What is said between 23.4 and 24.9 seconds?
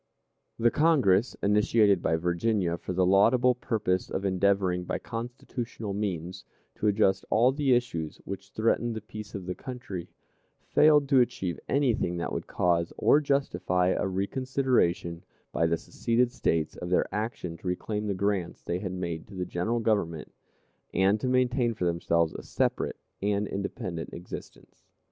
independent existence.